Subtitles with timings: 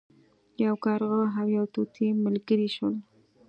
[0.65, 2.95] یو کارغه او یو طوطي ملګري شول.